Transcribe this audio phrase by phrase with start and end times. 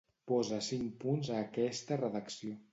[0.29, 2.61] Posa cinc punts a aquesta redacció.